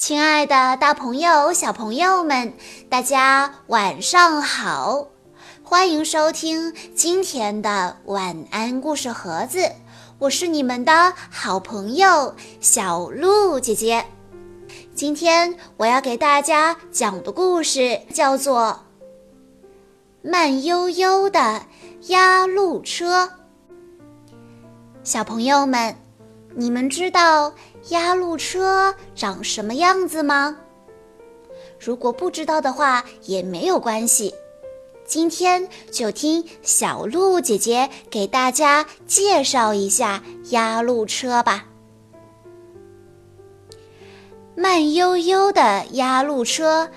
[0.00, 2.54] 亲爱的，大朋友、小朋友们，
[2.88, 5.08] 大家晚上好！
[5.62, 9.70] 欢迎收听今天的晚安故事盒子，
[10.18, 14.06] 我是你们的好朋友小鹿姐姐。
[14.94, 18.80] 今天我要给大家讲的故事叫做
[20.30, 21.60] 《慢悠悠的
[22.06, 23.26] 压路车》。
[25.04, 25.94] 小朋友们，
[26.56, 27.52] 你们知道？
[27.88, 30.58] 压路车长什么样子吗？
[31.78, 34.34] 如果不知道的话也没有关系，
[35.06, 41.66] 今天就听小鹿姐姐给大家介绍一下压路车吧。
[44.54, 46.90] 慢悠悠的压路车，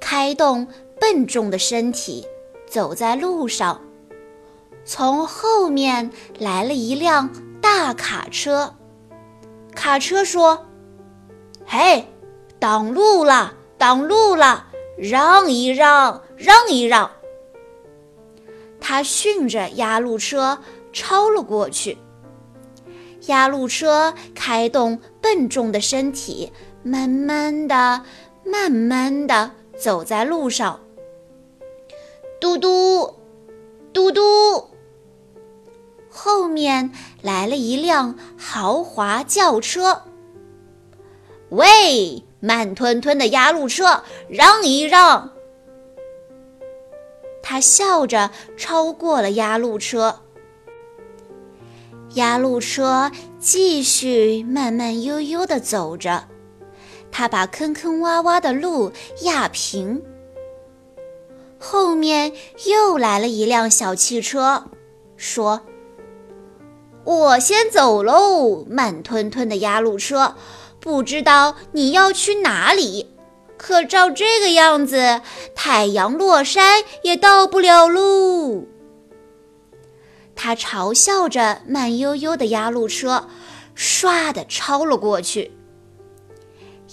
[0.00, 0.66] 开动
[0.98, 2.26] 笨重的身体，
[2.66, 3.80] 走在路上。
[4.86, 7.30] 从后面来了一辆
[7.60, 8.74] 大卡车。
[9.80, 10.66] 卡车说
[11.64, 12.06] ：“嘿，
[12.58, 14.66] 挡路了，挡路了，
[14.98, 17.10] 让一让，让一让。”
[18.78, 20.58] 他训着压路车
[20.92, 21.96] 超了过去。
[23.28, 26.52] 压路车开动笨重的身体，
[26.82, 28.02] 慢慢的、
[28.44, 30.78] 慢慢的走在路上。
[32.38, 33.14] 嘟嘟，
[33.94, 34.69] 嘟嘟。
[36.10, 36.90] 后面
[37.22, 40.02] 来了一辆豪华轿车。
[41.50, 45.30] 喂，慢吞吞的压路车，让一让！
[47.42, 50.20] 他笑着超过了压路车。
[52.14, 56.28] 压路车继续慢慢悠悠地走着，
[57.10, 60.02] 他把坑坑洼洼的路压平。
[61.58, 62.32] 后面
[62.66, 64.64] 又来了一辆小汽车，
[65.16, 65.62] 说。
[67.04, 70.36] 我先走喽，慢吞吞的压路车，
[70.80, 73.14] 不知道你要去哪里。
[73.56, 75.20] 可照这个样子，
[75.54, 78.64] 太阳落山也到不了喽。
[80.34, 83.28] 他嘲笑着慢悠悠的压路车，
[83.76, 85.52] 唰的超了过去。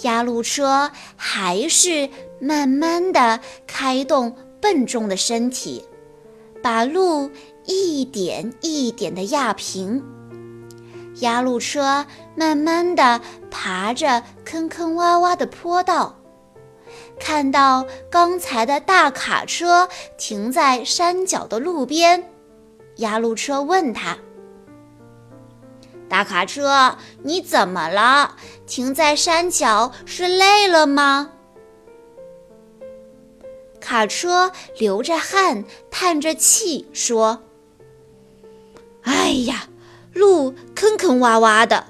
[0.01, 2.09] 压路车还是
[2.41, 5.87] 慢慢的开动笨重的身体，
[6.67, 7.31] 把路。
[7.63, 10.03] 一点一点地压平，
[11.19, 12.05] 压路车
[12.35, 16.17] 慢慢地爬着坑坑洼洼的坡道，
[17.17, 22.29] 看到刚才的大卡车停在山脚的路边，
[22.97, 24.17] 压路车问他
[26.09, 28.35] ：“大卡车，你怎么了？
[28.66, 31.31] 停在山脚是累了吗？”
[33.88, 37.42] 卡车流着汗，叹着气说。
[39.03, 39.70] 哎呀，
[40.12, 41.86] 路坑坑洼洼的，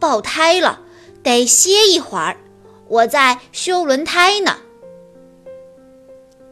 [0.00, 0.80] 爆胎了，
[1.22, 2.38] 得歇一会儿。
[2.88, 4.56] 我在修轮胎呢。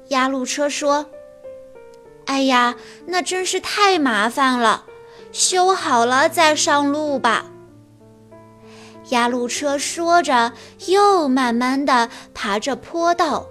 [0.09, 1.06] 压路车说
[2.27, 4.84] ：“哎呀，那真是太麻烦了，
[5.33, 7.47] 修好了再上路吧。”
[9.09, 10.53] 压路车说着，
[10.89, 13.47] 又慢慢的爬着坡道，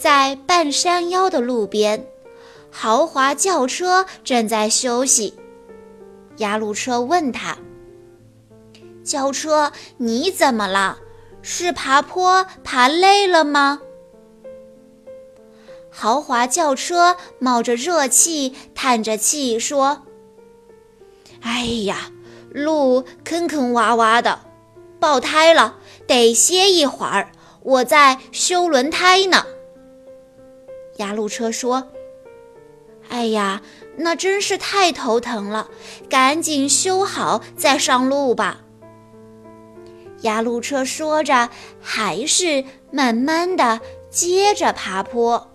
[0.00, 2.06] 在半山腰的路边，
[2.70, 5.34] 豪华轿车正在休息。
[6.38, 7.58] 压路车问他
[9.04, 10.96] ：“轿车，你怎么了？
[11.42, 13.82] 是爬坡爬累了吗？”
[15.92, 20.06] 豪华轿车冒着热气，叹着气说
[21.42, 22.10] ：“哎呀，
[22.48, 24.40] 路坑坑洼洼的，
[24.98, 27.30] 爆胎了，得歇一会儿。
[27.60, 29.44] 我在修轮胎呢。”
[31.00, 31.88] 压路车说
[33.10, 33.60] ：“哎呀。”
[34.02, 35.68] 那真是太头疼了，
[36.08, 38.62] 赶紧修好再上路吧。
[40.22, 41.50] 压路车说着，
[41.82, 45.50] 还是慢慢的接着爬坡，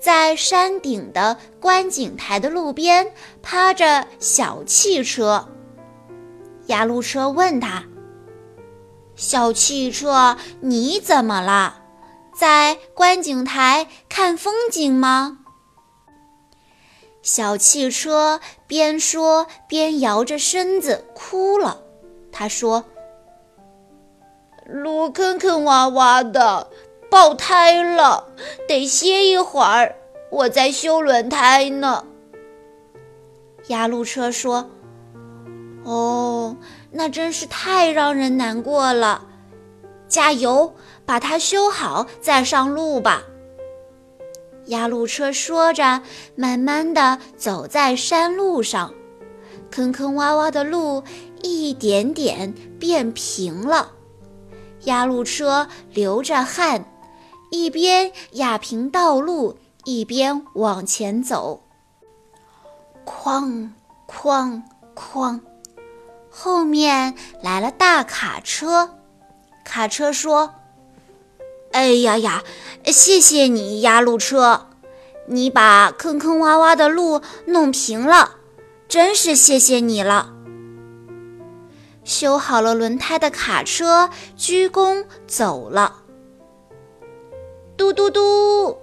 [0.00, 3.12] 在山顶的观景台的路边
[3.42, 5.46] 趴着小汽车。
[6.68, 7.84] 压路车问他
[9.14, 11.81] ：“小汽车，你怎么了？
[12.34, 15.38] 在观景台看风景吗？”
[17.22, 21.82] 小汽车边说边摇着身子哭了。
[22.32, 22.84] 他说
[24.66, 26.68] ：“路坑坑洼洼的，
[27.08, 28.28] 爆胎了，
[28.66, 29.94] 得歇一会儿。
[30.30, 32.06] 我在修轮胎呢。”
[33.68, 34.70] 压路车说
[35.84, 36.56] ：“哦，
[36.90, 39.28] 那真是太让人难过了。
[40.12, 40.74] 加油，
[41.06, 43.22] 把它修好再上路吧。”
[44.66, 46.02] 压路车说着，
[46.36, 48.92] 慢慢的走在山路上，
[49.70, 51.02] 坑坑洼洼的路
[51.42, 53.92] 一点点变平了。
[54.84, 56.84] 压路车流着汗，
[57.50, 61.62] 一边压平道路，一边往前走。
[63.06, 63.70] 哐
[64.06, 64.62] 哐
[64.94, 65.40] 哐，
[66.30, 68.98] 后面来了大卡车。
[69.72, 70.52] 卡车说
[71.72, 72.44] ：“哎呀呀，
[72.84, 74.66] 谢谢你，压路车，
[75.24, 78.32] 你把坑坑洼洼的路弄平了，
[78.86, 80.34] 真是谢谢你了。”
[82.04, 86.02] 修好了轮胎的卡车鞠躬走了。
[87.74, 88.76] 嘟嘟嘟，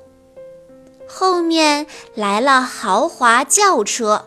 [1.08, 4.26] 后面来了豪华轿车。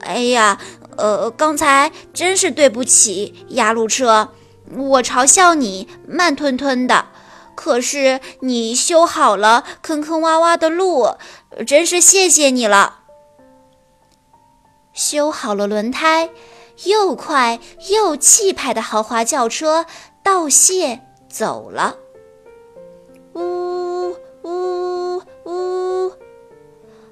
[0.00, 0.60] 哎呀，
[0.98, 4.28] 呃，刚才真是对不起，压路车。
[4.74, 7.06] 我嘲笑你慢吞吞的，
[7.54, 11.16] 可是你修好了坑坑洼洼的路，
[11.66, 13.00] 真是谢谢你了。
[14.92, 16.30] 修好了轮胎，
[16.84, 17.60] 又快
[17.90, 19.86] 又气派的豪华轿车
[20.22, 21.96] 道谢走了。
[23.34, 26.12] 呜呜呜，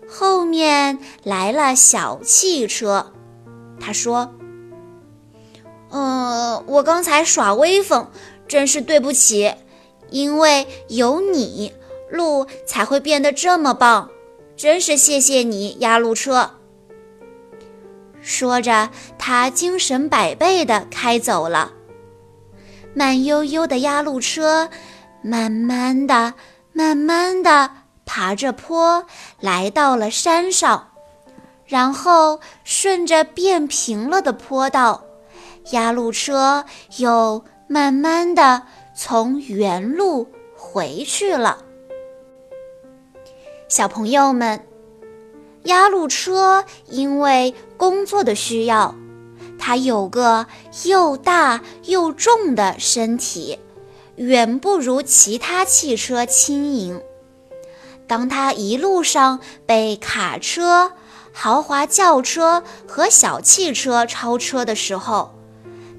[0.08, 3.12] 后面来了小汽车，
[3.78, 4.34] 他说。
[5.96, 8.10] 嗯，我刚才耍威风，
[8.48, 9.54] 真是对不起。
[10.10, 11.72] 因为有你，
[12.10, 14.10] 路才会变得这么棒，
[14.56, 16.50] 真是谢谢你，压路车。
[18.20, 21.72] 说着，他精神百倍地开走了。
[22.92, 24.68] 慢悠悠的压路车，
[25.22, 26.34] 慢慢的、
[26.72, 27.70] 慢慢的
[28.04, 29.06] 爬着坡，
[29.38, 30.88] 来到了山上，
[31.64, 35.04] 然后顺着变平了的坡道。
[35.70, 36.66] 压路车
[36.98, 38.62] 又慢慢的
[38.94, 41.64] 从原路回去了。
[43.68, 44.66] 小朋友们，
[45.62, 48.94] 压路车因为工作的需要，
[49.58, 50.46] 它有个
[50.84, 53.58] 又大又重的身体，
[54.16, 57.00] 远不如其他汽车轻盈。
[58.06, 60.92] 当它一路上被卡车、
[61.32, 65.34] 豪华轿车和小汽车超车的时候，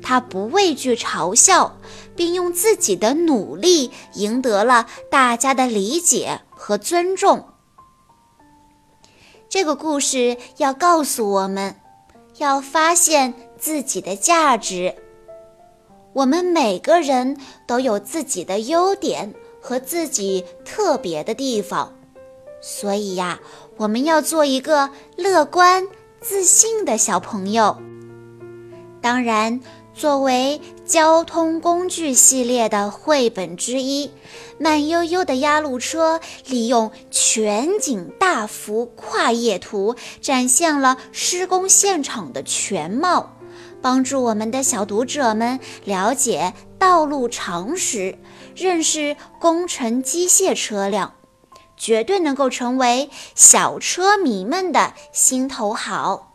[0.05, 1.77] 他不畏惧嘲笑，
[2.15, 7.47] 并用自己的努力赢得了大家的理解和尊重。
[9.49, 11.75] 这个故事要告诉我们，
[12.37, 14.93] 要发现自己的价值。
[16.13, 17.35] 我们每个人
[17.65, 21.91] 都有自己的优点和自己特别的地方，
[22.61, 23.39] 所以呀，
[23.77, 25.87] 我们要做一个乐观、
[26.21, 27.75] 自信的小朋友。
[29.01, 29.59] 当然。
[29.95, 34.07] 作为交通工具系列的绘本之一，
[34.59, 43.37] 《慢悠悠的压路车》利用全景大幅跨页图，展现了施工现场的全貌，
[43.81, 48.17] 帮助我们的小读者们了解道路常识，
[48.53, 51.13] 认识工程机械车辆，
[51.77, 56.34] 绝对能够成为小车迷们的心头好。